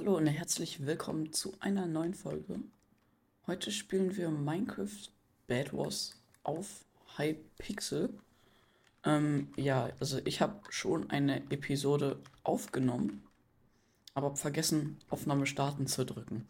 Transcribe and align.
Hallo 0.00 0.16
und 0.16 0.28
herzlich 0.28 0.86
willkommen 0.86 1.32
zu 1.32 1.54
einer 1.58 1.88
neuen 1.88 2.14
Folge. 2.14 2.60
Heute 3.48 3.72
spielen 3.72 4.16
wir 4.16 4.30
Minecraft 4.30 5.10
Bad 5.48 5.72
Wars 5.72 6.14
auf 6.44 6.84
Hypixel. 7.16 8.16
Ähm, 9.02 9.48
ja, 9.56 9.90
also 9.98 10.20
ich 10.24 10.40
habe 10.40 10.60
schon 10.70 11.10
eine 11.10 11.38
Episode 11.50 12.20
aufgenommen, 12.44 13.24
aber 14.14 14.36
vergessen, 14.36 15.00
Aufnahme 15.10 15.46
starten 15.46 15.88
zu 15.88 16.06
drücken. 16.06 16.46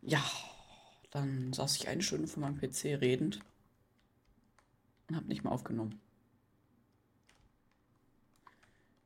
Ja, 0.00 0.22
dann 1.10 1.52
saß 1.52 1.74
ich 1.74 1.88
eine 1.88 2.02
Stunde 2.02 2.28
vor 2.28 2.40
meinem 2.40 2.60
PC 2.60 3.00
redend 3.00 3.40
und 5.08 5.16
habe 5.16 5.26
nicht 5.26 5.42
mehr 5.42 5.52
aufgenommen. 5.52 6.00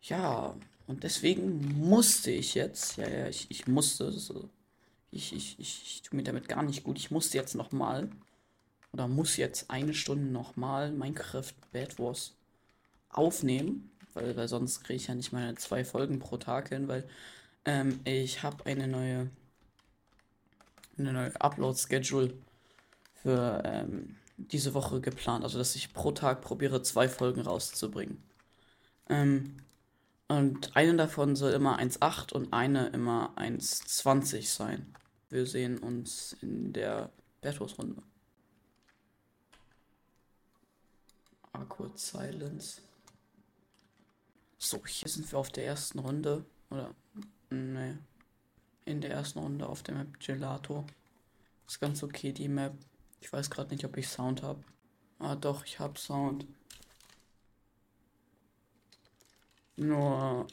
Ja, 0.02 0.54
und 0.90 1.04
deswegen 1.04 1.78
musste 1.78 2.32
ich 2.32 2.54
jetzt, 2.54 2.96
ja, 2.96 3.08
ja, 3.08 3.28
ich, 3.28 3.46
ich 3.48 3.68
musste, 3.68 4.10
so, 4.10 4.50
ich, 5.12 5.32
ich, 5.32 5.56
ich, 5.60 5.82
ich 5.84 6.02
tue 6.02 6.16
mir 6.16 6.24
damit 6.24 6.48
gar 6.48 6.64
nicht 6.64 6.82
gut. 6.82 6.98
Ich 6.98 7.12
musste 7.12 7.38
jetzt 7.38 7.54
nochmal, 7.54 8.10
oder 8.92 9.06
muss 9.06 9.36
jetzt 9.36 9.70
eine 9.70 9.94
Stunde 9.94 10.32
nochmal 10.32 10.90
Minecraft 10.90 11.52
Bad 11.70 11.96
Wars 12.00 12.34
aufnehmen, 13.08 13.88
weil, 14.14 14.36
weil 14.36 14.48
sonst 14.48 14.82
kriege 14.82 14.96
ich 14.96 15.06
ja 15.06 15.14
nicht 15.14 15.32
meine 15.32 15.54
zwei 15.54 15.84
Folgen 15.84 16.18
pro 16.18 16.38
Tag 16.38 16.70
hin, 16.70 16.88
weil 16.88 17.08
ähm, 17.66 18.00
ich 18.02 18.42
habe 18.42 18.66
eine 18.66 18.88
neue, 18.88 19.30
eine 20.98 21.12
neue 21.12 21.40
Upload-Schedule 21.40 22.34
für 23.22 23.62
ähm, 23.64 24.16
diese 24.38 24.74
Woche 24.74 25.00
geplant. 25.00 25.44
Also, 25.44 25.56
dass 25.56 25.76
ich 25.76 25.92
pro 25.92 26.10
Tag 26.10 26.40
probiere, 26.40 26.82
zwei 26.82 27.08
Folgen 27.08 27.42
rauszubringen. 27.42 28.20
Ähm, 29.08 29.54
und 30.30 30.76
eine 30.76 30.94
davon 30.94 31.34
soll 31.34 31.50
immer 31.54 31.80
1,8 31.80 32.32
und 32.34 32.52
eine 32.52 32.86
immer 32.90 33.36
1,20 33.36 34.46
sein. 34.46 34.94
Wir 35.28 35.44
sehen 35.44 35.78
uns 35.78 36.36
in 36.40 36.72
der 36.72 37.10
Bertos-Runde. 37.40 38.00
Awkward 41.52 41.98
Silence. 41.98 42.80
So, 44.56 44.86
hier 44.86 45.08
sind 45.08 45.28
wir 45.32 45.40
auf 45.40 45.50
der 45.50 45.66
ersten 45.66 45.98
Runde. 45.98 46.44
Oder, 46.70 46.94
ne. 47.50 47.98
In 48.84 49.00
der 49.00 49.10
ersten 49.10 49.40
Runde 49.40 49.68
auf 49.68 49.82
der 49.82 49.96
Map 49.96 50.20
Gelato. 50.20 50.86
Ist 51.66 51.80
ganz 51.80 52.04
okay, 52.04 52.32
die 52.32 52.46
Map. 52.46 52.74
Ich 53.20 53.32
weiß 53.32 53.50
gerade 53.50 53.74
nicht, 53.74 53.84
ob 53.84 53.96
ich 53.96 54.06
Sound 54.06 54.44
habe. 54.44 54.62
Ah, 55.18 55.34
doch, 55.34 55.64
ich 55.64 55.80
habe 55.80 55.98
Sound. 55.98 56.46
Nur. 59.80 60.46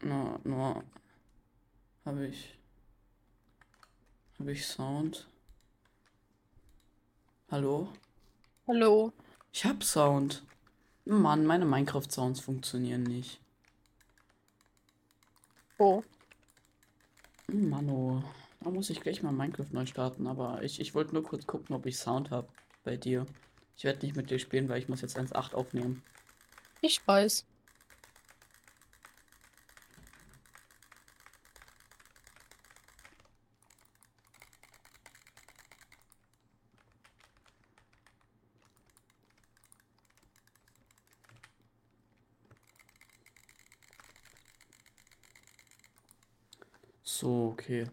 Nur, 0.00 0.40
nur. 0.44 0.82
Habe 2.06 2.26
ich. 2.26 2.58
Habe 4.38 4.52
ich 4.52 4.66
Sound? 4.66 5.28
Hallo? 7.50 7.92
Hallo. 8.66 9.12
Ich 9.52 9.66
hab 9.66 9.84
Sound. 9.84 10.42
Mann, 11.04 11.44
meine 11.44 11.66
Minecraft-Sounds 11.66 12.40
funktionieren 12.40 13.02
nicht. 13.02 13.40
Oh. 15.76 16.02
Mano. 17.46 18.24
Da 18.60 18.70
muss 18.70 18.88
ich 18.88 19.02
gleich 19.02 19.22
mal 19.22 19.32
Minecraft 19.32 19.68
neu 19.72 19.84
starten, 19.84 20.26
aber 20.26 20.62
ich, 20.62 20.80
ich 20.80 20.94
wollte 20.94 21.12
nur 21.12 21.24
kurz 21.24 21.46
gucken, 21.46 21.76
ob 21.76 21.84
ich 21.84 21.98
Sound 21.98 22.30
habe 22.30 22.48
bei 22.84 22.96
dir. 22.96 23.26
Ich 23.76 23.84
werde 23.84 24.06
nicht 24.06 24.16
mit 24.16 24.30
dir 24.30 24.38
spielen, 24.38 24.70
weil 24.70 24.78
ich 24.78 24.88
muss 24.88 25.02
jetzt 25.02 25.18
1.8 25.18 25.52
aufnehmen. 25.52 26.02
Ich 26.84 27.00
weiß. 27.08 27.46
So, 47.02 47.48
okay. 47.52 47.86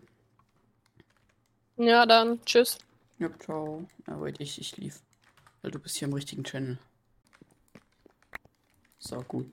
Ja, 1.78 2.06
dann 2.06 2.44
tschüss. 2.44 2.78
Ja, 3.20 3.30
ciao. 3.40 3.88
Ja, 4.06 4.20
wait, 4.20 4.42
ich, 4.42 4.60
ich 4.60 4.76
lief. 4.76 5.02
Weil 5.62 5.72
du 5.72 5.80
bist 5.80 5.96
hier 5.96 6.10
im 6.10 6.14
richtigen 6.14 6.44
Channel. 6.44 6.78
So, 9.02 9.20
gut. 9.24 9.52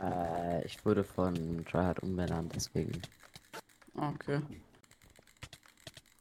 Äh, 0.00 0.64
ich 0.64 0.84
wurde 0.86 1.02
von 1.02 1.64
Tryhard 1.64 2.00
umbenannt, 2.00 2.54
deswegen. 2.54 3.02
Okay. 3.96 4.40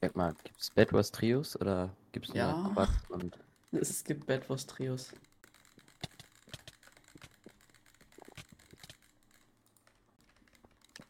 Sag 0.01 0.15
mal, 0.15 0.33
gibt's 0.44 0.71
Bad 0.71 0.91
Wars 0.91 1.11
Trios 1.11 1.55
oder 1.61 1.95
gibt's 2.11 2.29
nur 2.29 2.38
Ja. 2.38 2.71
Quad 2.73 2.89
und 3.09 3.38
Es 3.71 4.03
gibt 4.03 4.25
Bad 4.25 4.49
Wars 4.49 4.65
Trios. 4.65 5.13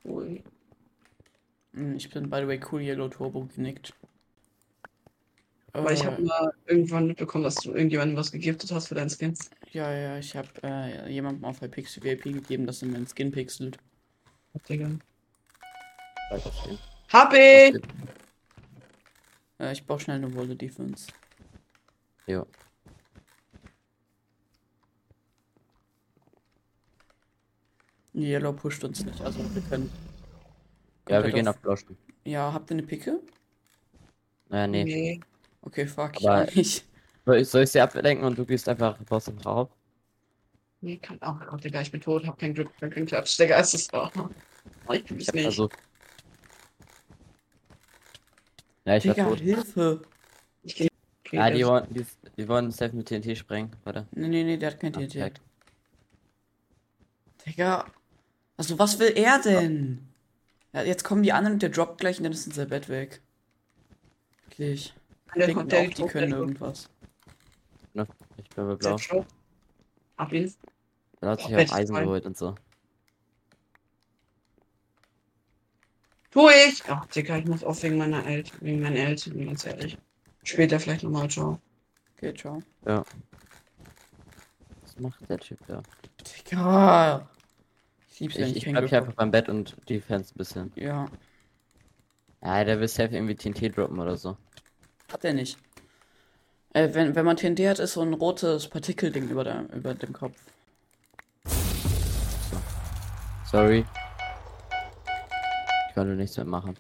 Cool. 0.03 0.27
Hm, 0.37 0.43
Ich 1.95 2.09
bin, 2.09 2.29
by 2.29 2.37
the 2.41 2.47
way, 2.47 2.59
Cool 2.71 2.81
Yellow 2.81 3.07
Turbo 3.07 3.47
genickt. 3.55 3.93
Aber 5.73 5.91
ich 5.91 6.01
Äh, 6.01 6.05
habe 6.07 6.21
mal 6.23 6.53
irgendwann 6.65 7.07
mitbekommen, 7.07 7.43
dass 7.43 7.55
du 7.55 7.71
irgendjemandem 7.71 8.17
was 8.17 8.31
gegiftet 8.31 8.71
hast 8.71 8.87
für 8.87 8.95
deinen 8.95 9.09
Skin. 9.09 9.35
Ja, 9.73 9.91
ja, 9.93 10.17
ich 10.17 10.35
habe 10.35 10.49
äh, 10.63 11.11
jemandem 11.11 11.45
auf 11.45 11.61
Hypixel 11.61 12.03
VIP 12.03 12.23
gegeben, 12.23 12.65
dass 12.65 12.81
er 12.81 12.87
meinen 12.87 13.05
Skin 13.07 13.31
pixelt. 13.31 13.77
Digga. 14.67 14.89
Hab 17.09 17.33
ich! 17.33 17.75
Äh, 19.59 19.73
ich 19.73 19.85
baue 19.85 19.99
schnell 19.99 20.17
eine 20.17 20.33
Wolle 20.33 20.55
Defense. 20.55 21.07
Jo. 22.25 22.45
Yellow 28.15 28.53
pusht 28.53 28.83
uns 28.83 29.05
nicht, 29.05 29.21
also 29.21 29.39
wir 29.53 29.61
können. 29.63 29.91
Ja, 31.09 31.17
wir 31.17 31.21
komplett 31.23 31.35
gehen 31.35 31.47
auf 31.47 31.57
Bloschen. 31.59 31.97
Ja, 32.25 32.53
habt 32.53 32.69
ihr 32.71 32.75
eine 32.75 32.83
Picke? 32.83 33.19
Naja, 34.49 34.67
nee. 34.67 34.83
Nee. 34.83 35.19
Okay, 35.61 35.85
fuck, 35.87 36.19
ich 36.19 36.27
Aber- 36.29 36.43
auch 36.49 36.55
nicht. 36.55 36.85
Soll 37.25 37.37
ich, 37.37 37.49
soll 37.49 37.63
ich 37.63 37.69
sie 37.71 37.81
ablenken 37.81 38.25
und 38.25 38.37
du 38.37 38.45
gehst 38.45 38.69
einfach 38.69 38.97
raus 39.11 39.27
und 39.27 39.45
rauf? 39.45 39.69
Nee, 40.79 40.97
kann 40.97 41.21
auch. 41.21 41.41
Oh, 41.51 41.57
Digga, 41.57 41.81
ich 41.81 41.91
bin 41.91 41.99
tot, 41.99 42.25
hab 42.25 42.37
kein 42.39 42.53
Glück, 42.53 42.69
kein 42.79 43.05
Klatsch. 43.05 43.37
Geist 43.37 43.73
ist 43.73 43.93
da. 43.93 44.11
Oh, 44.87 44.93
ich 44.93 45.03
bin 45.03 45.19
Ich 45.19 45.27
es 45.27 45.33
nicht. 45.33 45.43
versucht. 45.43 45.75
Ja, 48.85 48.95
ich 48.97 49.07
war 49.07 49.13
Digga, 49.15 49.27
tot. 49.29 49.39
Hilfe! 49.39 50.01
Ich 50.63 50.75
geh. 50.75 50.87
Okay, 51.25 51.37
Ah, 51.39 51.49
die 51.49 51.59
das- 51.59 51.67
wollen, 51.69 51.93
die, 51.93 52.05
die 52.37 52.47
wollen 52.47 52.71
safe 52.71 52.95
mit 52.95 53.07
TNT 53.07 53.35
sprengen. 53.37 53.75
Warte. 53.83 54.07
Nee, 54.11 54.27
nee, 54.29 54.43
nee, 54.45 54.57
der 54.57 54.71
hat 54.71 54.79
kein 54.79 54.95
Ah, 54.95 54.99
TNT. 54.99 55.13
perfekt. 55.13 55.41
Digga. 57.45 57.85
Also, 58.55 58.79
was 58.79 58.97
will 58.99 59.11
er 59.15 59.41
denn? 59.41 60.06
Ja, 60.77 60.83
jetzt 60.83 61.03
kommen 61.03 61.23
die 61.23 61.33
anderen 61.33 61.53
und 61.53 61.63
der 61.63 61.69
droppt 61.69 61.97
gleich 61.97 62.19
und 62.19 62.25
dann 62.25 62.33
ist 62.33 62.45
unser 62.45 62.67
Bett 62.67 62.87
weg. 62.87 63.19
Wirklich. 64.45 64.93
der 65.35 65.51
kommt, 65.51 65.71
der 65.71 65.81
auch, 65.81 65.89
die 65.89 66.05
können 66.05 66.33
irgendwas. 66.33 66.87
Ne? 67.95 68.05
Ich 68.37 68.47
bin 68.49 68.77
blau. 68.77 68.97
Hab 70.19 70.31
ihn. 70.31 70.53
Da 71.19 71.31
hat 71.31 71.41
sich 71.41 71.55
auch 71.55 71.75
Eisen 71.75 71.95
geholt 71.95 72.27
und 72.27 72.37
so. 72.37 72.53
Tu 76.29 76.47
ich! 76.47 76.83
Ach, 76.87 77.07
Digga, 77.07 77.37
ich 77.39 77.45
muss 77.45 77.63
auch 77.63 77.81
wegen 77.81 77.97
meiner 77.97 78.23
Eltern, 78.23 78.57
wegen 78.61 78.79
meinen 78.79 78.97
Eltern, 78.97 79.47
ganz 79.47 79.65
ehrlich. 79.65 79.97
Später 80.43 80.79
vielleicht 80.79 81.01
nochmal, 81.01 81.27
ciao. 81.27 81.59
Okay, 82.15 82.35
ciao. 82.35 82.61
Ja. 82.85 83.03
Was 84.83 84.99
macht 84.99 85.27
der 85.27 85.39
Typ 85.39 85.57
da? 85.65 85.81
Digga. 86.45 87.27
Wenn 88.19 88.29
Ich, 88.29 88.39
ich, 88.39 88.55
ich 88.57 88.63
kein 88.63 88.73
bleib 88.73 88.81
Glück 88.83 88.89
hier 88.89 88.97
einfach 88.99 89.13
beim 89.13 89.31
Bett 89.31 89.49
und 89.49 89.75
Defense 89.89 90.33
ein 90.33 90.37
bisschen. 90.37 90.71
Ja, 90.75 91.05
Ja, 92.43 92.63
der 92.63 92.79
will 92.79 92.87
safe 92.87 93.15
irgendwie 93.15 93.35
TNT 93.35 93.77
droppen 93.77 93.99
oder 93.99 94.17
so. 94.17 94.37
hat 95.11 95.23
er 95.23 95.33
nicht. 95.33 95.57
Äh, 96.73 96.93
wenn, 96.93 97.15
wenn 97.15 97.25
man 97.25 97.37
TNT 97.37 97.59
hat, 97.67 97.79
ist 97.79 97.93
so 97.93 98.01
ein 98.01 98.13
rotes 98.13 98.67
Partikelding 98.67 99.29
über, 99.29 99.43
der, 99.43 99.65
über 99.73 99.93
dem 99.93 100.13
Kopf. 100.13 100.35
Sorry. 103.49 103.85
Ich 105.89 105.95
konnte 105.95 106.13
nichts 106.15 106.37
mitmachen. 106.37 106.75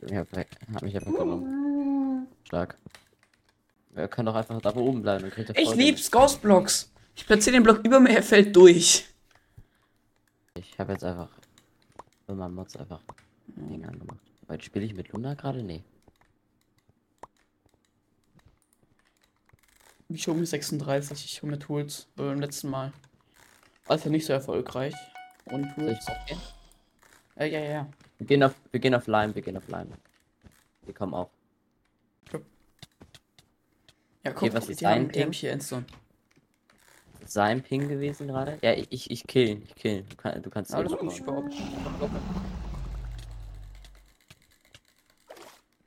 Ich 0.00 0.14
hab, 0.14 0.26
hab 0.36 0.82
mich 0.82 0.96
einfach 0.96 1.12
genommen. 1.12 2.26
Stark. 2.44 2.76
Er 3.94 4.08
kann 4.08 4.26
doch 4.26 4.34
einfach 4.34 4.60
da 4.60 4.74
oben 4.74 5.02
bleiben 5.02 5.24
und 5.24 5.30
kriegt 5.30 5.56
Ich 5.56 5.74
lieb's, 5.74 6.10
Ghostblocks. 6.10 6.92
Ich 7.14 7.26
platziere 7.26 7.56
den 7.56 7.62
Block 7.62 7.84
über 7.84 7.98
mir, 7.98 8.10
er 8.10 8.22
fällt 8.22 8.54
durch. 8.54 9.06
Ich 10.56 10.78
habe 10.78 10.92
jetzt 10.92 11.04
einfach 11.04 11.28
man 12.34 12.54
Mods 12.54 12.76
einfach 12.76 13.02
Dinge 13.46 13.88
angemacht. 13.88 14.20
Weil 14.46 14.60
spiele 14.60 14.84
ich 14.84 14.94
mit 14.94 15.08
Luna 15.12 15.34
gerade? 15.34 15.62
Nee. 15.62 15.84
Ich 20.08 20.26
hole 20.28 20.38
mir 20.38 20.46
36, 20.46 21.24
ich 21.24 21.42
hole 21.42 21.52
mir 21.52 21.58
Tools. 21.58 22.08
Beim 22.16 22.40
letzten 22.40 22.70
Mal. 22.70 22.92
Ja 23.86 24.10
nicht 24.10 24.26
so 24.26 24.32
erfolgreich. 24.32 24.94
Und 25.46 25.72
Tools. 25.74 26.06
aufgehen? 26.08 26.40
Äh, 27.36 27.48
ja, 27.50 27.58
ja, 27.58 27.70
ja. 27.70 27.88
Wir 28.18 28.26
gehen 28.26 28.42
auf, 28.42 28.54
wir 28.70 28.80
gehen 28.80 28.94
auf 28.94 29.06
Lime, 29.06 29.34
wir 29.34 29.42
gehen 29.42 29.56
auf 29.56 29.68
Lime. 29.68 29.98
Wir 30.82 30.94
kommen 30.94 31.14
auch. 31.14 31.30
Ja, 32.32 32.40
Okay, 34.32 34.48
guck, 34.48 34.54
was 34.54 34.68
ist 34.68 34.80
die 34.80 34.86
haben, 34.86 35.10
die 35.12 35.20
haben 35.20 35.30
Ping? 35.30 35.32
hier 35.32 35.52
Endzone. 35.52 35.86
Sein 37.26 37.62
Ping 37.62 37.88
gewesen 37.88 38.28
gerade? 38.28 38.58
Ja, 38.62 38.72
ich, 38.72 38.86
ich, 38.90 39.10
ich 39.10 39.26
kill, 39.26 39.62
ich 39.64 39.74
kill. 39.74 40.02
Du, 40.08 40.16
kann, 40.16 40.42
du 40.42 40.50
kannst 40.50 40.74
Alles 40.74 40.96
gut, 40.96 41.12
ich 41.12 41.22
behaupte. 41.22 41.56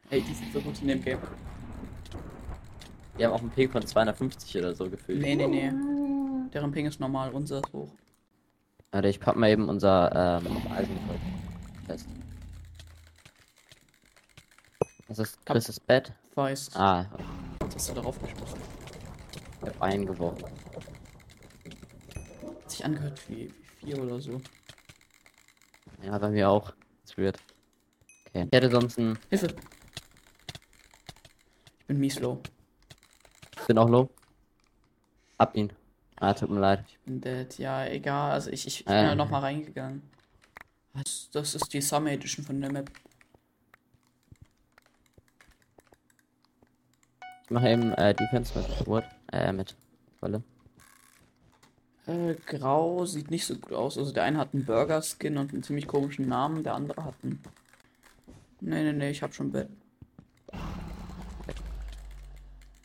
Ey, 0.10 0.22
die 0.22 0.34
sind 0.34 0.52
so 0.52 0.60
gut 0.60 0.82
in 0.82 0.88
dem 0.88 1.04
Game. 1.04 1.20
Wir 3.16 3.28
haben 3.28 3.34
auch 3.34 3.42
einen 3.42 3.52
Ping 3.52 3.70
von 3.70 3.86
250 3.86 4.58
oder 4.58 4.74
so 4.74 4.90
gefühlt. 4.90 5.22
Nee, 5.22 5.36
nee, 5.36 5.48
nee. 5.48 5.72
Deren 6.54 6.72
Ping 6.72 6.86
ist 6.86 7.00
normal, 7.00 7.32
unser 7.32 7.58
ist 7.60 7.74
hoch. 7.74 7.92
Warte, 8.92 9.08
ich 9.08 9.20
pack 9.20 9.36
mal 9.36 9.50
eben 9.50 9.70
unser 9.70 10.42
ähm, 10.46 10.58
Eisenholz 10.72 11.22
fest. 11.86 12.08
Das 15.08 15.20
ist 15.20 15.46
Chris' 15.46 15.80
Bett. 15.80 16.12
Weiß. 16.36 16.72
Ah, 16.76 17.06
Was 17.60 17.76
hast 17.76 17.90
du 17.90 17.94
darauf 17.96 18.20
geschmissen? 18.20 18.60
ich 19.62 19.68
hab 19.70 19.82
eingeworfen. 19.82 20.46
Hat 20.76 20.79
sich 22.80 22.86
angehört 22.86 23.22
wie, 23.30 23.54
wie 23.81 23.86
vier 23.86 24.02
oder 24.02 24.22
so. 24.22 24.42
Ja, 26.02 26.18
bei 26.18 26.30
mir 26.30 26.50
auch. 26.50 26.72
Das 27.02 27.12
ist 27.12 27.18
weird. 27.18 27.38
Okay. 28.28 28.46
Ich 28.50 28.56
hätte 28.56 28.72
sonst 28.72 28.98
einen. 28.98 29.20
Hilfe! 29.30 29.48
Ich 31.80 31.86
bin 31.88 32.00
mies 32.00 32.20
low. 32.20 32.42
Ich 33.60 33.68
bin 33.68 33.78
auch 33.78 33.90
low. 33.90 34.10
Hab 35.38 35.56
ihn. 35.58 35.74
Ah, 36.18 36.34
tut 36.34 36.50
mir 36.50 36.60
leid. 36.60 36.86
Ich 36.88 37.00
bin 37.00 37.20
dead. 37.20 37.58
Ja, 37.58 37.86
egal. 37.86 38.31
Also 38.31 38.50
ich, 38.52 38.66
ich, 38.68 38.80
ich 38.80 38.86
bin 38.86 38.96
Äh. 38.96 39.08
da 39.08 39.16
nochmal 39.16 39.42
reingegangen. 39.42 40.02
Das, 40.94 41.30
das 41.31 41.56
ist 41.56 41.74
die 41.74 41.81
Summer 41.81 42.12
Edition 42.12 42.46
von 42.46 42.62
der 42.62 42.72
Map. 42.72 42.90
Ich 47.44 47.50
mache 47.50 47.70
eben 47.70 47.92
äh, 47.94 48.14
Defense 48.14 48.58
mit 48.58 48.88
Wood. 48.88 49.04
Äh, 49.31 49.52
mit 49.52 49.76
Wolle. 50.22 50.44
Äh, 52.07 52.36
grau 52.46 53.06
sieht 53.06 53.30
nicht 53.30 53.46
so 53.46 53.56
gut 53.56 53.74
aus. 53.74 53.98
Also 53.98 54.12
der 54.12 54.24
eine 54.24 54.38
hat 54.38 54.54
einen 54.54 54.66
Burger-Skin 54.66 55.38
und 55.38 55.54
einen 55.54 55.63
ziemlich 55.63 55.88
komischen 55.88 56.28
Namen, 56.28 56.63
der 56.63 56.75
andere 56.75 57.04
hat 57.04 57.16
einen. 57.24 57.42
Nee, 58.62 58.84
nee, 58.84 58.94
nee, 58.94 59.10
ich 59.12 59.22
hab 59.22 59.34
schon 59.34 59.51
Bett. 59.51 59.69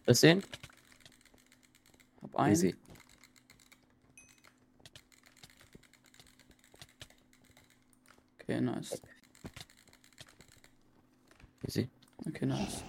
Du 0.06 0.26
ihn? 0.26 0.42
Hab 2.22 2.36
einen. 2.36 2.52
Easy. 2.52 2.76
Okay, 8.40 8.60
nice. 8.60 9.00
Easy. 11.66 11.88
Okay, 12.26 12.44
nice. 12.44 12.84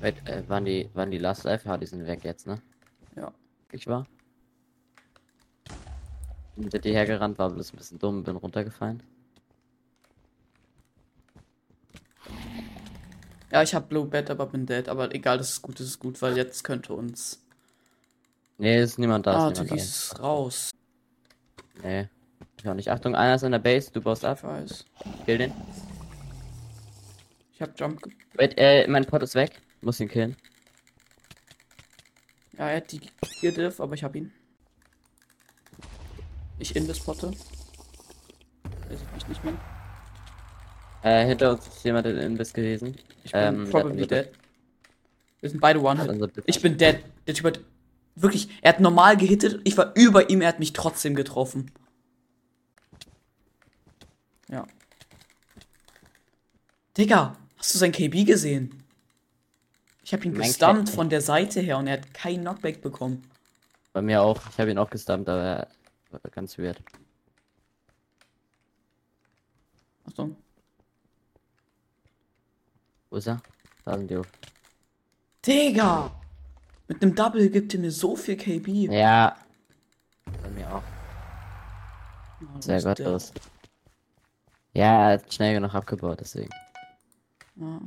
Wait, 0.00 0.26
äh, 0.26 0.48
waren 0.48 0.64
die, 0.64 0.88
waren 0.94 1.10
die 1.10 1.18
Last 1.18 1.44
Life? 1.44 1.78
Die 1.78 1.86
sind 1.86 2.06
weg 2.06 2.24
jetzt, 2.24 2.46
ne? 2.46 2.62
Ja. 3.14 3.34
Ich 3.72 3.86
war. 3.86 4.06
Hinter 6.58 6.78
dir 6.80 6.92
hergerannt, 6.92 7.38
war 7.38 7.50
bloß 7.50 7.72
ein 7.72 7.76
bisschen 7.76 7.98
dumm, 7.98 8.24
bin 8.24 8.36
runtergefallen. 8.36 9.02
Ja, 13.50 13.62
ich 13.62 13.74
hab 13.74 13.88
Blue 13.88 14.04
Bed, 14.06 14.28
aber 14.30 14.46
bin 14.46 14.66
dead. 14.66 14.88
Aber 14.88 15.14
egal, 15.14 15.38
das 15.38 15.50
ist 15.50 15.62
gut, 15.62 15.78
das 15.80 15.86
ist 15.86 15.98
gut, 15.98 16.20
weil 16.20 16.36
jetzt 16.36 16.64
könnte 16.64 16.92
uns. 16.92 17.40
Nee, 18.58 18.82
ist 18.82 18.98
niemand 18.98 19.26
da. 19.26 19.46
ah, 19.46 19.50
ist 19.50 19.60
niemand 19.62 19.80
ist 19.80 20.20
raus. 20.20 20.70
da. 21.80 21.88
Nee. 21.88 22.08
Ich 22.58 22.68
auch 22.68 22.74
nicht. 22.74 22.90
Achtung, 22.90 23.14
einer 23.14 23.36
ist 23.36 23.44
in 23.44 23.52
der 23.52 23.60
Base, 23.60 23.90
du 23.92 24.00
baust 24.00 24.24
Ich 24.24 24.28
ab. 24.28 24.42
weiß. 24.42 24.84
Kill 25.24 25.38
den. 25.38 25.52
Ich 27.52 27.62
hab 27.62 27.78
Jump. 27.78 28.02
Wait, 28.34 28.54
äh, 28.58 28.86
mein 28.88 29.04
Pot 29.04 29.22
ist 29.22 29.34
weg. 29.36 29.60
Muss 29.80 30.00
ihn 30.00 30.08
killen. 30.08 30.36
Ja, 32.58 32.68
er 32.68 32.78
hat 32.78 32.90
die 32.90 33.00
Div, 33.40 33.80
aber 33.80 33.94
ich 33.94 34.02
hab 34.02 34.16
ihn. 34.16 34.32
Ich 36.58 36.74
in 36.76 36.86
das 36.88 37.00
Potte. 37.00 37.30
Sieht 38.90 39.14
mich 39.14 39.28
nicht 39.28 39.44
mehr. 39.44 39.54
Äh, 41.02 41.26
hinter 41.26 41.52
uns 41.52 41.66
ist 41.66 41.84
jemand 41.84 42.06
in 42.06 42.16
Invis 42.16 42.52
gewesen. 42.52 42.96
Ich 43.24 43.32
bin 43.32 43.40
Ähm, 43.40 43.70
probably 43.70 44.06
dead. 44.06 44.30
Wir 45.40 45.50
sind 45.50 45.60
beide 45.60 45.80
Blitz- 46.28 46.44
Ich 46.46 46.60
bin 46.60 46.76
dead. 46.76 47.00
Der 47.26 47.34
Typ 47.34 47.46
hat. 47.46 47.60
Wirklich, 48.16 48.48
er 48.62 48.70
hat 48.72 48.80
normal 48.80 49.16
gehittet. 49.16 49.60
Ich 49.62 49.76
war 49.76 49.92
über 49.94 50.28
ihm, 50.28 50.40
er 50.40 50.48
hat 50.48 50.58
mich 50.58 50.72
trotzdem 50.72 51.14
getroffen. 51.14 51.70
Ja. 54.48 54.66
Digga, 56.96 57.36
hast 57.58 57.74
du 57.74 57.78
sein 57.78 57.92
KB 57.92 58.24
gesehen? 58.24 58.82
Ich 60.02 60.12
hab 60.12 60.24
ihn 60.24 60.32
Mein 60.32 60.48
gestumpt 60.48 60.88
K- 60.88 60.94
von 60.94 61.10
der 61.10 61.20
Seite 61.20 61.60
her 61.60 61.78
und 61.78 61.86
er 61.86 61.98
hat 61.98 62.12
keinen 62.14 62.40
Knockback 62.40 62.80
bekommen. 62.82 63.22
Bei 63.92 64.02
mir 64.02 64.22
auch. 64.22 64.40
Ich 64.50 64.58
habe 64.58 64.70
ihn 64.70 64.78
auch 64.78 64.90
gestumpt, 64.90 65.28
aber 65.28 65.42
er 65.42 65.68
ganz 66.30 66.58
weird. 66.58 66.80
Achtung. 70.06 70.36
Wo 73.10 73.16
ist 73.16 73.26
er? 73.28 73.40
Da 73.84 73.96
sind 73.96 74.10
die. 74.10 74.20
Digga! 75.44 76.10
Mit 76.88 77.02
einem 77.02 77.14
Double 77.14 77.48
gibt 77.50 77.74
er 77.74 77.80
mir 77.80 77.90
so 77.90 78.16
viel 78.16 78.36
KB. 78.36 78.68
Ja. 78.90 79.36
Bei 80.42 80.50
mir 80.50 80.74
auch. 80.74 80.82
Ja, 82.40 82.62
Sehr 82.62 82.82
gottlos. 82.82 83.32
Ja, 84.74 85.10
er 85.10 85.12
hat 85.18 85.32
schnell 85.32 85.54
genug 85.54 85.74
abgebaut, 85.74 86.20
deswegen. 86.20 86.50
Ja. 87.56 87.80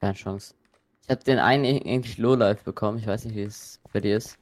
Keine 0.00 0.14
Chance. 0.14 0.54
Ich 1.04 1.10
hab 1.10 1.24
den 1.24 1.38
einen 1.38 1.64
ir- 1.64 1.86
eigentlich 1.86 2.18
Low-Life 2.18 2.64
bekommen. 2.64 2.98
Ich 2.98 3.06
weiß 3.06 3.24
nicht, 3.26 3.36
wie 3.36 3.42
es 3.42 3.80
bei 3.92 4.00
dir 4.00 4.16
ist. 4.16 4.38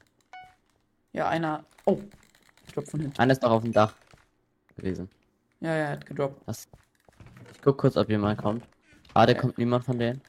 ja, 1.12 1.29
einer. 1.29 1.65
Oh. 1.87 2.00
Ich 2.71 2.75
glaub 2.75 2.89
von 2.89 3.01
hinten. 3.01 3.19
Einer 3.19 3.33
ist 3.33 3.43
noch 3.43 3.51
auf 3.51 3.65
dem 3.65 3.73
Dach 3.73 3.93
gewesen. 4.77 5.11
Ja, 5.59 5.71
ja, 5.71 5.75
er 5.87 5.91
hat 5.91 6.07
gedroppt. 6.07 6.41
Was? 6.47 6.69
Ich 7.53 7.61
guck 7.63 7.79
kurz, 7.79 7.97
ob 7.97 8.09
jemand 8.09 8.41
kommt. 8.41 8.63
Ah, 9.13 9.27
der 9.27 9.35
Okay. 9.35 9.41
kommt 9.41 9.59
niemand 9.59 9.85
von 9.85 9.99
denen. 9.99 10.23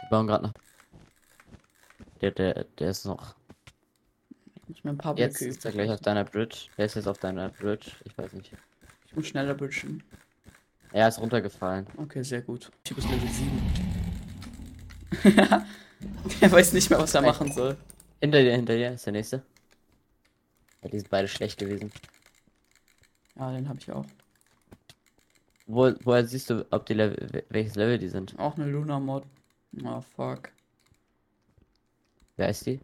Die 0.00 0.06
bauen 0.08 0.28
gerade 0.28 0.44
noch. 0.44 0.52
Der, 2.20 2.30
der, 2.30 2.62
der 2.78 2.90
ist 2.90 3.04
noch. 3.06 3.34
Ich 4.68 4.84
mir 4.84 4.90
ein 4.90 4.98
paar 4.98 5.18
Jetzt 5.18 5.42
ist 5.42 5.64
er 5.64 5.72
gleich 5.72 5.90
auf 5.90 5.98
deiner 5.98 6.22
Bridge. 6.22 6.68
Der 6.78 6.86
ist 6.86 6.94
jetzt 6.94 7.08
auf 7.08 7.18
deiner 7.18 7.48
Bridge. 7.48 7.90
Ich 8.04 8.16
weiß 8.16 8.34
nicht. 8.34 8.52
Ich 9.08 9.16
muss 9.16 9.26
schneller 9.26 9.54
bridgen. 9.54 10.04
Er 10.92 11.08
ist 11.08 11.18
runtergefallen. 11.18 11.88
Okay, 11.96 12.22
sehr 12.22 12.42
gut. 12.42 12.70
Typ 12.84 12.98
ist 12.98 13.10
Level 13.10 13.28
7. 13.28 13.50
er 16.40 16.52
weiß 16.52 16.72
nicht 16.72 16.88
mehr, 16.88 17.00
was 17.00 17.12
er 17.16 17.22
machen 17.22 17.50
soll. 17.50 17.76
Hinter 18.20 18.40
dir, 18.42 18.52
hinter 18.52 18.76
dir 18.76 18.92
ist 18.92 19.04
der 19.06 19.12
nächste. 19.12 19.42
Ja, 20.82 20.88
die 20.88 20.98
sind 20.98 21.10
beide 21.10 21.28
schlecht 21.28 21.58
gewesen. 21.58 21.90
Ja, 23.36 23.52
den 23.52 23.68
habe 23.68 23.78
ich 23.80 23.90
auch. 23.90 24.06
Wo, 25.66 25.92
woher 26.04 26.26
siehst 26.26 26.50
du, 26.50 26.66
ob 26.70 26.86
die 26.86 26.94
Level, 26.94 27.28
wel- 27.32 27.44
welches 27.48 27.76
Level 27.76 27.98
die 27.98 28.08
sind? 28.08 28.38
Auch 28.38 28.56
eine 28.56 28.66
Luna-Mod. 28.66 29.24
Ah, 29.84 30.00
fuck. 30.00 30.50
Wer 32.36 32.48
ist 32.50 32.66
die? 32.66 32.80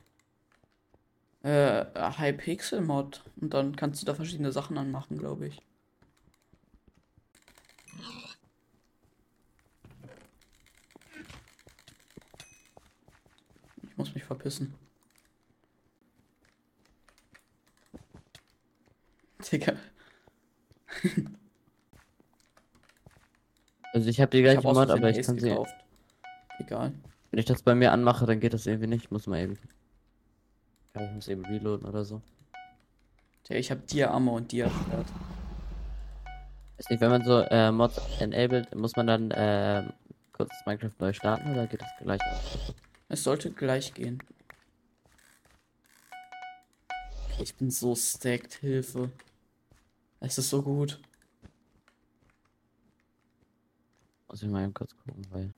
Äh, 1.42 1.84
High-Pixel-Mod. 1.96 3.24
Und 3.40 3.52
dann 3.54 3.74
kannst 3.76 4.00
du 4.02 4.06
da 4.06 4.14
verschiedene 4.14 4.52
Sachen 4.52 4.78
anmachen, 4.78 5.18
glaube 5.18 5.48
ich. 5.48 5.60
Ich 13.82 13.96
muss 13.96 14.14
mich 14.14 14.24
verpissen. 14.24 14.74
Digga. 19.50 19.74
Also 23.92 24.08
ich 24.08 24.20
habe 24.20 24.30
die 24.30 24.38
Ich 24.38 24.44
gleiche 24.44 24.66
aus 24.66 24.76
Mod, 24.76 24.90
aber 24.90 25.10
ich 25.10 25.18
Ace 25.18 25.26
kann 25.26 25.38
sie. 25.38 25.48
gekauft. 25.50 25.74
Egal. 26.58 26.92
Wenn 27.30 27.40
ich 27.40 27.46
das 27.46 27.62
bei 27.62 27.74
mir 27.74 27.92
anmache, 27.92 28.26
dann 28.26 28.40
geht 28.40 28.54
das 28.54 28.66
irgendwie 28.66 28.86
nicht. 28.86 29.10
Muss 29.10 29.26
mal 29.26 29.40
eben. 29.40 29.58
Ja, 30.94 31.04
ich 31.06 31.12
muss 31.12 31.28
eben 31.28 31.44
reloaden 31.44 31.86
oder 31.86 32.04
so. 32.04 32.20
Tja, 33.44 33.56
ich 33.56 33.70
habe 33.70 33.80
Dia-Ammo 33.80 34.36
und 34.36 34.50
Dia-Schwert. 34.52 35.06
Weiß 36.76 36.90
nicht, 36.90 37.00
wenn 37.00 37.10
man 37.10 37.24
so 37.24 37.40
äh, 37.40 37.72
Mods 37.72 38.00
enabled, 38.20 38.74
muss 38.74 38.94
man 38.96 39.06
dann 39.06 39.32
ähm, 39.34 39.92
kurz 40.32 40.50
das 40.50 40.66
Minecraft 40.66 40.92
neu 41.00 41.12
starten 41.12 41.50
oder 41.52 41.66
geht 41.66 41.80
das 41.82 41.88
gleich? 42.00 42.20
Es 43.08 43.24
sollte 43.24 43.50
gleich 43.50 43.94
gehen. 43.94 44.22
Ich 47.40 47.54
bin 47.54 47.70
so 47.70 47.94
stacked, 47.94 48.54
Hilfe. 48.54 49.10
Es 50.20 50.38
ist 50.38 50.50
so 50.50 50.62
gut. 50.62 51.00
Muss 54.28 54.42
ich 54.42 54.48
mal 54.48 54.64
eben 54.64 54.74
kurz 54.74 54.94
gucken, 54.96 55.26
weil. 55.30 55.54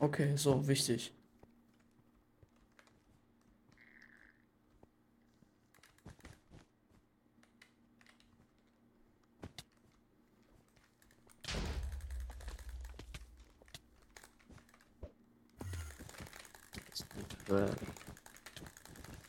Okay, 0.00 0.36
so, 0.36 0.66
wichtig. 0.66 1.12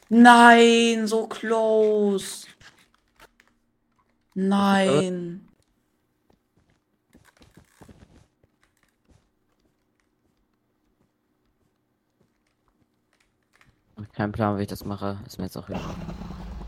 Nein, 0.10 1.08
so 1.08 1.28
close. 1.28 2.48
Nein. 4.36 5.49
Kein 14.20 14.34
Plan, 14.34 14.58
wie 14.58 14.64
ich 14.64 14.68
das 14.68 14.84
mache. 14.84 15.18
Ist 15.26 15.38
mir 15.38 15.46
jetzt 15.46 15.56
auch 15.56 15.70
egal. 15.70 15.96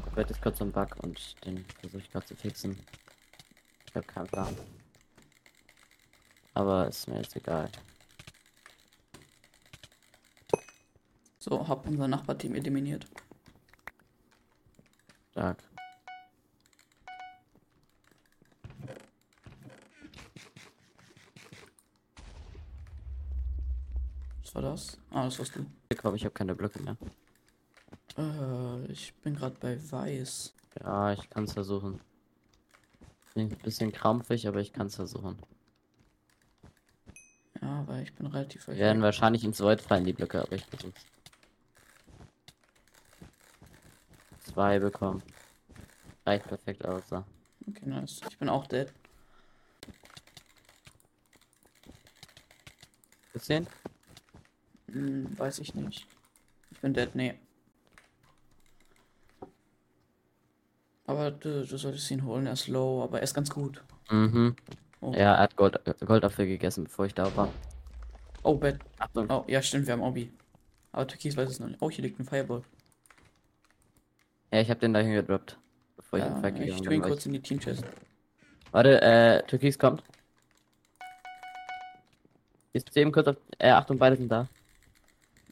Ich 0.10 0.16
werde 0.16 0.30
jetzt 0.30 0.42
kurz 0.42 0.60
so 0.60 0.64
einen 0.64 0.72
Bug 0.72 0.96
und 1.04 1.46
den 1.46 1.66
versuche 1.82 1.98
ich 1.98 2.10
gerade 2.10 2.26
zu 2.26 2.34
fixen. 2.34 2.80
Ich 3.88 3.94
habe 3.94 4.08
keinen 4.08 4.28
Plan. 4.28 4.56
Aber 6.54 6.88
ist 6.88 7.10
mir 7.10 7.18
jetzt 7.18 7.36
egal. 7.36 7.70
So, 11.40 11.68
hab 11.68 11.86
unser 11.86 12.08
Nachbarteam 12.08 12.56
eliminiert. 12.56 13.06
Stark. 15.32 15.58
Was 24.42 24.56
war 24.56 24.62
das? 24.62 24.98
Ah, 25.10 25.26
das 25.26 25.38
warst 25.38 25.54
du. 25.58 25.66
Ich 25.90 25.98
glaube, 25.98 26.16
ich 26.16 26.24
habe 26.24 26.34
keine 26.34 26.56
Blöcke 26.56 26.82
mehr. 26.82 26.96
Äh, 28.18 28.92
ich 28.92 29.14
bin 29.16 29.36
gerade 29.36 29.56
bei 29.60 29.78
Weiß. 29.92 30.54
Ja, 30.84 31.14
ich 31.14 31.30
kann 31.30 31.46
es 31.46 31.54
versuchen. 31.54 32.00
Bin 33.34 33.50
ein 33.50 33.58
bisschen 33.58 33.92
krampfig, 33.92 34.48
aber 34.48 34.60
ich 34.60 34.74
kann 34.74 34.88
es 34.88 34.96
versuchen. 34.96 35.38
Ja, 37.62 37.88
weil 37.88 38.04
ich 38.04 38.14
bin 38.16 38.28
relativ 38.28 38.68
Wir 38.68 38.76
werden 38.78 39.02
wahrscheinlich 39.02 39.44
ins 39.44 39.60
Void 39.62 39.82
fallen, 39.82 40.04
die 40.04 40.14
Blöcke, 40.14 40.42
aber 40.42 40.54
ich 40.54 40.66
versuch's. 40.66 41.06
Zwei 44.40 44.80
bekommen. 44.80 45.22
Reicht 46.26 46.48
perfekt 46.48 46.84
aus. 46.86 47.08
So. 47.08 47.24
Okay, 47.68 47.86
nice. 47.86 48.22
Ich 48.30 48.38
bin 48.38 48.50
auch 48.50 48.68
dead. 48.68 48.92
Bisschen? 53.34 53.68
Hm, 54.92 55.38
weiß 55.40 55.60
ich 55.60 55.74
nicht. 55.74 56.06
Ich 56.72 56.80
bin 56.80 56.94
dead, 56.94 57.16
nee. 57.16 57.40
Aber 61.22 61.30
du, 61.32 61.66
du 61.68 61.78
solltest 61.78 62.10
ihn 62.10 62.26
holen, 62.26 62.48
er 62.48 62.54
ist 62.54 62.68
low, 62.68 63.04
aber 63.04 63.20
er 63.20 63.24
ist 63.24 63.36
ganz 63.36 63.50
gut. 63.52 63.84
Mhm. 64.10 64.56
Oh. 65.02 65.12
Ja, 65.14 65.36
er 65.36 65.38
hat 65.40 65.56
Gold, 65.56 65.80
Goldapfel 66.04 66.48
gegessen, 66.48 66.86
bevor 66.86 67.06
ich 67.06 67.14
da 67.14 67.36
war. 67.36 67.50
Oh, 68.44 68.56
Bett. 68.56 68.80
Oh, 69.16 69.44
ja, 69.48 69.62
stimmt, 69.62 69.86
wir 69.86 69.94
haben 69.94 70.02
Obi. 70.02 70.32
Aber 70.92 71.06
Türkis 71.08 71.38
weiß 71.38 71.48
es 71.50 71.60
noch 71.60 71.68
nicht. 71.68 71.80
Oh, 71.80 71.92
hier 71.92 72.04
liegt 72.04 72.20
ein 72.20 72.26
Fireball. 72.26 72.64
Ja, 74.52 74.62
ich 74.62 74.70
hab 74.72 74.80
den 74.80 74.94
dahin 74.94 75.14
gedroppt. 75.14 75.58
Bevor 75.96 76.18
ich 76.20 76.26
Ja, 76.26 76.36
in 76.36 76.42
Fight 76.42 76.56
ich 76.56 76.62
gegangen 76.62 76.78
tue 76.84 76.86
ihn 76.86 76.90
bin. 76.90 77.02
weil 77.04 77.10
kurz 77.12 77.26
in 77.28 77.34
die 77.34 77.42
Team-Chest. 77.42 77.84
ich- 77.84 78.74
Warte, 78.74 79.02
äh, 79.02 79.44
Türkis 79.44 79.78
kommt. 79.78 80.04
Ist 82.74 82.98
eben 82.98 83.12
kurz 83.12 83.28
auf. 83.28 83.36
Äh, 83.60 83.70
Achtung, 83.70 83.98
beide 84.00 84.16
sind 84.16 84.30
da. 84.32 84.48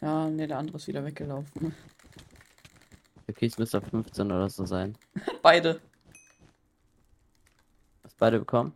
Ja, 0.02 0.28
nee, 0.30 0.48
der 0.48 0.58
andere 0.58 0.78
ist 0.78 0.88
wieder 0.88 1.06
weggelaufen. 1.06 1.76
Türkis 3.30 3.60
müsste 3.60 3.78
auf 3.78 3.84
15 3.86 4.32
oder 4.32 4.50
so 4.50 4.66
sein. 4.66 4.98
Beide. 5.44 5.80
Hast 8.04 8.18
beide 8.18 8.40
bekommen? 8.40 8.74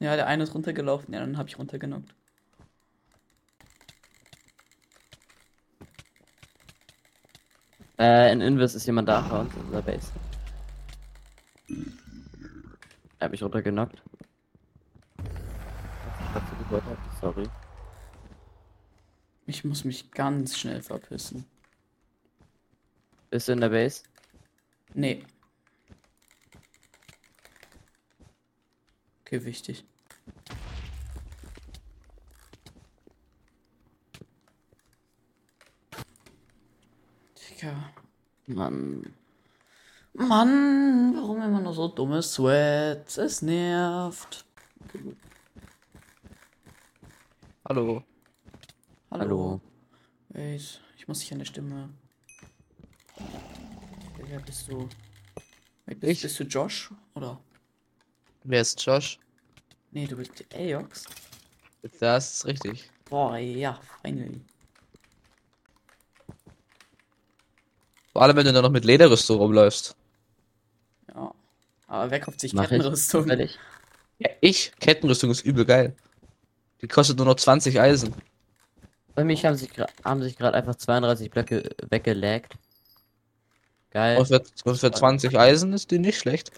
Ja, 0.00 0.16
der 0.16 0.26
eine 0.26 0.42
ist 0.42 0.54
runtergelaufen, 0.54 1.14
ja, 1.14 1.20
dann 1.20 1.38
habe 1.38 1.48
ich 1.48 1.56
runtergenockt. 1.56 2.12
Äh, 7.96 8.32
in 8.32 8.40
Invis 8.40 8.74
ist 8.74 8.86
jemand 8.86 9.08
da 9.08 9.20
bei 9.20 9.38
uns 9.38 9.54
in 9.54 9.70
der 9.70 9.82
Base. 9.82 10.10
Er 13.20 13.26
hat 13.26 13.30
mich 13.30 13.42
runtergenockt. 13.42 14.02
Sorry. 17.20 17.48
Ich 19.46 19.64
muss 19.64 19.84
mich 19.84 20.10
ganz 20.10 20.58
schnell 20.58 20.82
verpissen. 20.82 21.44
Bist 23.32 23.48
du 23.48 23.52
in 23.52 23.62
der 23.62 23.70
Base? 23.70 24.02
Nee. 24.92 25.24
Okay, 29.22 29.42
wichtig. 29.42 29.86
Digga. 37.40 37.94
Mann. 38.48 39.14
Mann, 40.12 41.14
warum 41.16 41.40
immer 41.40 41.60
nur 41.60 41.72
so 41.72 41.88
dumme 41.88 42.22
Sweats? 42.22 43.16
Es 43.16 43.40
nervt. 43.40 44.44
Hallo. 47.66 48.04
Hallo. 49.10 49.22
Hallo. 49.22 49.60
Wait, 50.28 50.82
ich 50.98 51.08
muss 51.08 51.20
dich 51.20 51.32
an 51.32 51.38
der 51.38 51.46
Stimme. 51.46 51.88
Wer 54.32 54.40
bist 54.40 54.66
du? 54.66 54.88
Wait, 55.84 56.00
bist, 56.00 56.10
Ich? 56.10 56.22
bist 56.22 56.40
du 56.40 56.44
Josh? 56.44 56.90
Oder? 57.14 57.38
Wer 58.44 58.62
ist 58.62 58.82
Josh? 58.82 59.18
Nee, 59.90 60.06
du 60.06 60.16
bist 60.16 60.32
Aox. 60.54 61.04
Das 62.00 62.36
ist 62.36 62.46
richtig. 62.46 62.90
Boah, 63.10 63.36
ja, 63.36 63.78
finally. 64.00 64.40
Vor 68.12 68.22
allem, 68.22 68.34
wenn 68.38 68.46
du 68.46 68.54
dann 68.54 68.62
noch 68.62 68.70
mit 68.70 68.86
Lederrüstung 68.86 69.36
rumläufst. 69.36 69.94
Ja. 71.14 71.34
Aber 71.86 72.10
wer 72.10 72.20
kauft 72.20 72.40
sich 72.40 72.54
Mach 72.54 72.62
ich. 72.62 72.70
Kettenrüstung? 72.70 73.24
Zufällig. 73.24 73.58
Ja, 74.18 74.30
ich? 74.40 74.72
Kettenrüstung 74.80 75.30
ist 75.30 75.44
übel 75.44 75.66
geil. 75.66 75.94
Die 76.80 76.88
kostet 76.88 77.18
nur 77.18 77.26
noch 77.26 77.36
20 77.36 77.78
Eisen. 77.78 78.14
Bei 79.14 79.24
mich 79.24 79.44
haben 79.44 79.56
sich, 79.56 79.68
haben 80.02 80.22
sich 80.22 80.38
gerade 80.38 80.56
einfach 80.56 80.76
32 80.76 81.30
Blöcke 81.30 81.68
weggelaggt. 81.90 82.56
Geil. 83.92 84.18
Und 84.18 84.26
für, 84.26 84.42
und 84.64 84.78
für 84.78 84.90
20 84.90 85.38
Eisen 85.38 85.74
ist 85.74 85.90
die 85.90 85.98
nicht 85.98 86.18
schlecht. 86.18 86.50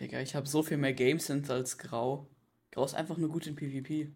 Digga, 0.00 0.20
ich 0.20 0.34
habe 0.34 0.48
so 0.48 0.64
viel 0.64 0.78
mehr 0.78 0.94
Game 0.94 1.20
Sense 1.20 1.52
als 1.52 1.78
Grau. 1.78 2.26
Grau 2.72 2.84
ist 2.84 2.94
einfach 2.94 3.18
nur 3.18 3.28
gut 3.28 3.46
in 3.46 3.54
PvP. 3.54 4.10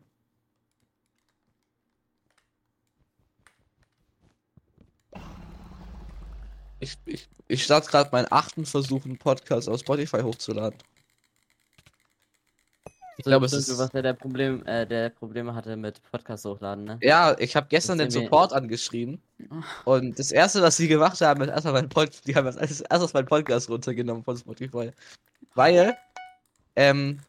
Ich, 6.81 6.99
ich, 7.05 7.29
ich 7.47 7.63
starte 7.63 7.89
gerade 7.89 8.11
meinen 8.11 8.27
achten 8.31 8.67
Versuch, 8.67 9.05
einen 9.05 9.17
Podcast 9.17 9.69
auf 9.69 9.79
Spotify 9.79 10.23
hochzuladen. 10.23 10.79
Ich 13.19 13.25
glaube, 13.25 13.47
es 13.47 13.53
ist. 13.53 13.79
was 13.79 13.91
der, 13.91 14.03
der 14.03 14.13
Problem, 14.13 14.65
äh, 14.67 14.87
der 14.87 15.09
Probleme 15.09 15.55
hatte 15.55 15.77
mit 15.77 16.01
Podcast 16.11 16.45
hochladen, 16.45 16.85
ne? 16.85 16.99
Ja, 17.03 17.35
ich 17.39 17.57
habe 17.57 17.67
gestern 17.69 17.99
den 17.99 18.11
Support 18.11 18.53
angeschrieben. 18.53 19.21
Und 19.85 20.19
das 20.19 20.33
erste, 20.33 20.61
was 20.63 20.77
sie 20.77 20.89
gemacht 20.89 21.21
haben, 21.21 21.43
ist 21.43 21.49
erstmal 21.49 21.75
meinen 21.75 21.89
Pod 21.89 22.11
die 22.27 22.35
haben 22.35 22.47
als 22.47 22.81
erstes 22.81 23.13
meinen 23.15 23.27
Podcast 23.27 23.71
runtergenommen 23.71 24.23
von 24.23 24.37
Spotify. 24.37 24.91
Weil, 25.55 25.97
ähm, 26.75 27.21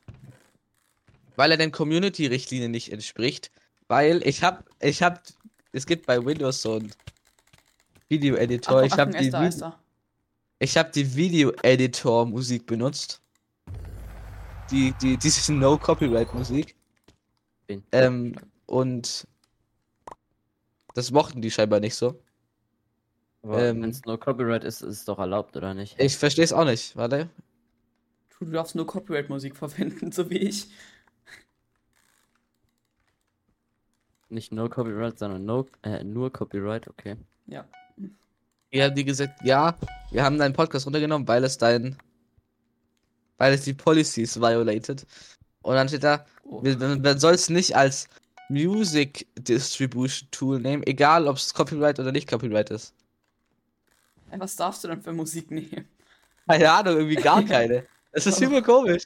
weil 1.35 1.51
er 1.51 1.57
den 1.57 1.71
Community-Richtlinien 1.71 2.71
nicht 2.71 2.91
entspricht. 2.91 3.51
Weil 3.87 4.21
ich 4.27 4.43
hab, 4.43 4.65
ich 4.81 5.01
hab, 5.01 5.21
es 5.71 5.85
gibt 5.85 6.05
bei 6.05 6.23
Windows 6.23 6.61
so 6.61 6.73
einen 6.73 6.91
Video-Editor, 8.09 8.83
ich 8.83 8.93
hab 8.93 9.09
Achtung, 9.09 9.21
die, 9.21 9.29
er 9.29 9.61
er. 9.61 9.79
Ich 10.59 10.77
habe 10.77 10.91
die 10.91 11.15
Video-Editor-Musik 11.15 12.65
benutzt. 12.65 13.21
Die, 14.71 14.93
die, 15.01 15.17
diese 15.17 15.53
No-Copyright-Musik. 15.53 16.75
Ähm, 17.91 18.35
und 18.65 19.27
das 20.93 21.11
mochten 21.11 21.41
die 21.41 21.51
scheinbar 21.51 21.79
nicht 21.79 21.95
so. 21.95 22.19
Ähm, 23.43 23.81
wenn 23.81 23.89
es 23.89 24.03
nur 24.05 24.19
Copyright 24.19 24.63
ist, 24.63 24.81
ist 24.81 24.99
es 24.99 25.05
doch 25.05 25.19
erlaubt, 25.19 25.55
oder 25.55 25.73
nicht? 25.73 25.99
Ich 25.99 26.17
verstehe 26.17 26.43
es 26.43 26.53
auch 26.53 26.65
nicht. 26.65 26.95
Warte. 26.95 27.29
Du 28.39 28.45
darfst 28.45 28.75
nur 28.75 28.85
Copyright-Musik 28.85 29.55
verwenden, 29.55 30.11
so 30.11 30.29
wie 30.29 30.37
ich. 30.37 30.69
Nicht 34.29 34.51
nur 34.51 34.69
Copyright, 34.69 35.17
sondern 35.17 35.45
no, 35.45 35.65
äh, 35.83 36.03
nur 36.03 36.31
Copyright, 36.31 36.87
okay. 36.89 37.15
Ja. 37.45 37.65
Hier 38.69 38.85
haben 38.85 38.95
die 38.95 39.05
gesagt, 39.05 39.39
ja, 39.43 39.77
wir 40.11 40.23
haben 40.23 40.37
deinen 40.37 40.53
Podcast 40.53 40.85
runtergenommen, 40.85 41.27
weil 41.27 41.43
es 41.45 41.57
dein, 41.57 41.97
weil 43.37 43.53
es 43.53 43.63
die 43.63 43.73
Policies 43.73 44.39
violated. 44.39 45.05
Und 45.61 45.75
dann 45.75 45.87
steht 45.89 46.03
da, 46.03 46.25
Oh. 46.43 46.61
man, 46.61 47.19
soll 47.19 47.33
es 47.33 47.49
nicht 47.49 47.75
als 47.75 48.07
Music 48.49 49.27
Distribution 49.37 50.29
Tool 50.31 50.59
nehmen, 50.61 50.83
egal 50.87 51.27
ob 51.27 51.37
es 51.37 51.53
Copyright 51.53 51.99
oder 51.99 52.11
nicht 52.13 52.29
Copyright 52.29 52.69
ist. 52.71 52.93
Hey, 54.29 54.39
was 54.39 54.55
darfst 54.55 54.83
du 54.83 54.87
denn 54.89 55.01
für 55.01 55.11
Musik 55.13 55.51
nehmen? 55.51 55.87
Keine 56.47 56.71
Ahnung, 56.71 56.95
irgendwie 56.97 57.17
gar 57.17 57.43
keine. 57.45 57.85
Das 58.11 58.25
ist 58.25 58.37
super 58.39 58.61
komisch. 58.61 59.03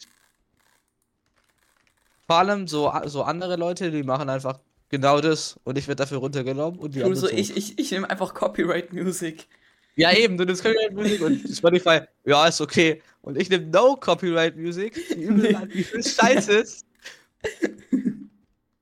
Vor 2.27 2.38
allem 2.38 2.67
so, 2.67 2.91
so 3.05 3.23
andere 3.23 3.55
Leute, 3.57 3.91
die 3.91 4.03
machen 4.03 4.29
einfach 4.29 4.59
genau 4.89 5.19
das 5.21 5.59
und 5.63 5.77
ich 5.77 5.88
werde 5.88 5.97
dafür 6.03 6.19
runtergenommen 6.19 6.79
und 6.79 6.95
die 6.95 7.00
Du, 7.00 7.05
anderen 7.05 7.21
so, 7.21 7.27
so. 7.27 7.33
ich, 7.33 7.55
ich, 7.55 7.79
ich 7.79 7.91
nehme 7.91 8.09
einfach 8.09 8.33
Copyright-Musik. 8.33 9.47
Ja, 9.95 10.13
eben, 10.13 10.38
du 10.38 10.45
nimmst 10.45 10.63
Copyright 10.63 10.93
Musik 10.93 11.21
und 11.21 11.48
Spotify, 11.55 12.01
ja, 12.25 12.48
ist 12.48 12.62
okay. 12.62 13.01
Und 13.21 13.38
ich 13.38 13.50
nehme 13.50 13.67
No 13.67 13.95
Copyright 13.95 14.55
Musik, 14.57 14.93
die 15.10 15.24
übel, 15.24 15.53
die 15.74 15.81
übel 15.81 16.03
scheiße 16.03 16.53
ist. 16.53 16.86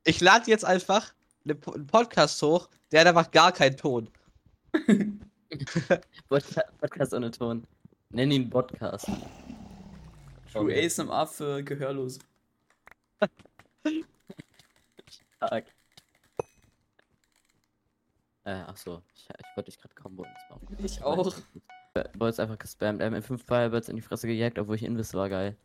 Ich 0.05 0.21
lade 0.21 0.49
jetzt 0.49 0.65
einfach 0.65 1.13
ne 1.43 1.57
einen 1.73 1.87
Podcast 1.87 2.41
hoch, 2.41 2.69
der 2.91 3.01
hat 3.01 3.07
einfach 3.07 3.31
gar 3.31 3.51
keinen 3.51 3.75
Ton. 3.75 4.09
Podca- 6.29 6.63
Podcast 6.79 7.13
ohne 7.13 7.31
Ton. 7.31 7.65
Nenn 8.11 8.31
ihn 8.31 8.49
Podcast. 8.49 9.07
True 10.51 10.73
ASMR 10.75 11.27
für 11.27 11.63
Gehörlose. 11.63 12.19
Stark. 15.37 15.65
Äh, 18.45 18.63
ach 18.65 18.77
so. 18.77 19.03
Ich, 19.37 19.55
wollte 19.55 19.71
dich 19.71 19.79
gerade 19.79 19.95
kaum 19.95 20.17
uns 20.17 20.27
bauen. 20.49 20.61
Ich 20.79 21.03
auch. 21.03 21.17
Wolltest 22.15 22.39
einfach 22.39 22.57
gespammt. 22.57 23.01
Er 23.01 23.07
hat 23.07 23.13
mir 23.13 23.21
fünf 23.21 23.45
Firebirds 23.45 23.89
in 23.89 23.95
die 23.95 24.01
Fresse 24.01 24.27
gejagt, 24.27 24.57
obwohl 24.59 24.75
ich 24.75 24.83
Invis 24.83 25.13
war, 25.13 25.29
geil. 25.29 25.55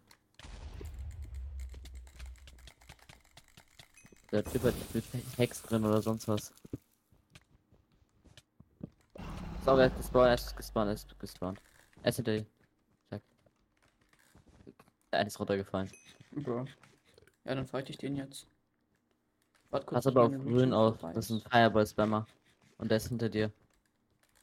Der 4.33 4.45
Typ 4.45 4.65
hat 4.65 4.75
mit 4.93 5.05
Hex 5.37 5.63
drin 5.63 5.85
oder 5.85 6.03
sonst 6.03 6.27
was. 6.27 6.53
So, 9.65 9.77
er 9.77 9.87
ist 9.87 9.97
gespawnt, 9.97 10.29
er 10.29 10.35
ist 10.35 10.57
gespawnt, 10.57 10.89
er 10.89 10.95
ist 10.95 11.19
gespawnt. 11.19 11.61
Dir. 12.05 12.47
Zack. 13.09 13.23
Der 15.13 15.27
ist 15.27 15.39
runtergefallen. 15.39 15.91
Okay. 16.37 16.65
Ja, 17.45 17.55
dann 17.55 17.67
fight 17.67 17.89
ich 17.89 17.97
den 17.97 18.17
jetzt. 18.17 18.47
Warte 19.71 19.87
kurz. 19.87 20.05
Pass 20.05 20.07
aber 20.09 20.25
auf 20.25 20.33
grün 20.33 20.73
auf. 20.73 20.99
Das 20.99 21.31
ist 21.31 21.31
ein. 21.31 21.51
Fireball-Spammer. 21.51 22.27
Und 22.85 22.91
der 22.91 22.99
ist 22.99 23.09
hinter 23.09 23.31
dir. 23.31 23.51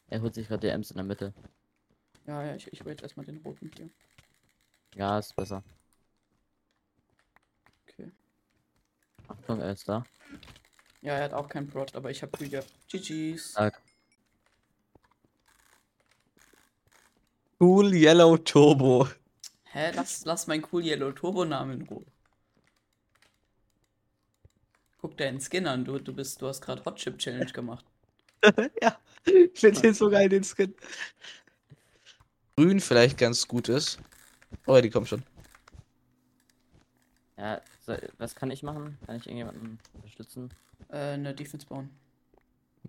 Er 0.07 0.19
holt 0.19 0.33
sich 0.33 0.47
gerade 0.47 0.61
die 0.61 0.73
Ems 0.73 0.89
in 0.89 0.97
der 0.97 1.05
Mitte. 1.05 1.31
Ja, 2.25 2.43
ja, 2.43 2.55
ich, 2.55 2.73
ich 2.73 2.83
will 2.83 2.93
jetzt 2.93 3.03
erstmal 3.03 3.23
den 3.23 3.37
roten 3.37 3.69
hier. 3.77 3.87
Ja, 4.95 5.19
ist 5.19 5.35
besser. 5.35 5.63
Okay. 7.87 8.11
Achtung, 9.27 9.61
er 9.61 9.73
ist 9.73 9.87
da. 9.87 10.03
Ja, 11.03 11.13
er 11.13 11.25
hat 11.25 11.33
auch 11.33 11.47
keinen 11.47 11.67
Prot, 11.67 11.93
aber 11.93 12.09
ich 12.09 12.23
hab 12.23 12.31
grün 12.31 12.49
gehabt. 12.49 12.73
GG's. 12.87 13.51
Stark. 13.51 13.79
Cool 17.59 17.93
Yellow 17.93 18.37
Turbo. 18.37 19.07
Hä, 19.65 19.91
lass, 19.93 20.25
lass 20.25 20.47
mein 20.47 20.65
cool 20.71 20.83
Yellow 20.83 21.11
Turbo 21.11 21.45
Namen 21.45 21.81
in 21.81 21.87
Ruhe. 21.87 22.07
Guck 24.97 25.15
deinen 25.17 25.39
Skin 25.39 25.67
an, 25.67 25.85
du, 25.85 25.99
du 25.99 26.11
bist, 26.11 26.41
du 26.41 26.47
hast 26.47 26.61
gerade 26.61 26.83
Hot 26.85 26.95
Chip 26.95 27.19
Challenge 27.19 27.51
gemacht. 27.51 27.85
ja, 28.81 28.97
ich 29.25 29.59
finde 29.59 29.81
den 29.81 29.93
so 29.93 30.09
geil, 30.09 30.29
den 30.29 30.43
Skin. 30.43 30.73
Grün 32.55 32.79
vielleicht 32.79 33.17
ganz 33.17 33.47
gut 33.47 33.69
ist. 33.69 33.99
Oh, 34.65 34.75
ja, 34.75 34.81
die 34.81 34.89
kommen 34.89 35.05
schon. 35.05 35.23
Ja, 37.37 37.61
so, 37.85 37.95
was 38.17 38.35
kann 38.35 38.51
ich 38.51 38.61
machen? 38.63 38.97
Kann 39.05 39.15
ich 39.15 39.25
irgendjemanden 39.25 39.79
unterstützen? 39.93 40.53
Äh, 40.91 41.17
ne 41.17 41.33
Defense 41.33 41.65
bauen. 41.65 41.89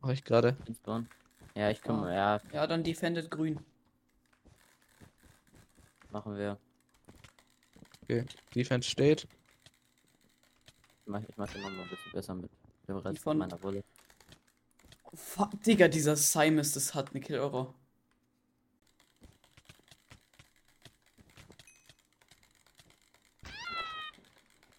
Mache 0.01 0.15
ich 0.15 0.25
gerade. 0.25 0.57
Inspawn? 0.67 1.09
Ja, 1.55 1.71
ich 1.71 1.83
komme, 1.83 2.09
Ah. 2.09 2.15
ja, 2.15 2.41
Ja, 2.53 2.67
dann 2.67 2.83
defendet 2.83 3.31
grün. 3.31 3.61
machen 6.11 6.37
wir. 6.37 6.59
Okay. 8.03 8.25
Defense 8.55 8.88
steht. 8.91 9.27
Ich 11.05 11.07
mach, 11.07 11.23
ich 11.23 11.37
mach 11.37 11.51
den 11.53 11.62
noch 11.62 11.71
mal 11.71 11.83
ein 11.83 11.88
bisschen 11.88 12.12
besser 12.12 12.35
mit 12.35 12.51
dem 12.88 12.97
Rest 12.97 13.19
von- 13.21 13.38
meiner 13.38 13.57
Rolle. 13.61 13.85
Fuck, 15.14 15.62
Digga, 15.62 15.88
dieser 15.88 16.16
Simus, 16.16 16.72
das 16.72 16.94
hat 16.94 17.11
eine 17.11 17.20
Kill-Euro. 17.20 17.75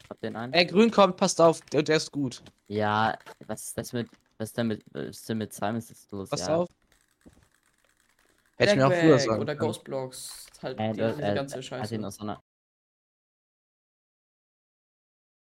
Hab 0.09 0.19
den 0.21 0.35
einen? 0.35 0.53
Ey, 0.53 0.65
grün 0.65 0.89
kommt, 0.91 1.17
passt 1.17 1.39
auf, 1.39 1.61
der, 1.61 1.83
der 1.83 1.97
ist 1.97 2.11
gut. 2.11 2.41
Ja, 2.67 3.17
was 3.45 3.67
ist 3.67 3.77
das 3.77 3.93
mit, 3.93 4.09
was 4.37 4.49
ist 4.49 4.57
denn 4.57 4.67
mit, 4.67 4.83
was 4.91 5.05
ist 5.17 5.29
denn 5.29 5.37
mit 5.37 5.53
Simons 5.53 5.89
jetzt 5.89 6.11
los? 6.11 6.29
Passt 6.29 6.47
ja. 6.47 6.55
auf. 6.55 6.69
Hätte 8.57 8.71
ich 8.71 8.77
mir 8.77 8.87
auch 8.87 8.93
früher 8.93 9.19
sagen 9.19 9.41
oder. 9.41 9.55
Ghostblocks. 9.55 10.47
Halt 10.61 10.79
Äh, 10.79 10.93
die, 10.93 11.01
diese 11.01 11.21
äh, 11.21 11.35
ganze 11.35 11.55
hat 11.55 11.61
ihn 11.61 11.63
Scheiße. 11.63 12.07
aus 12.07 12.19
einer, 12.19 12.42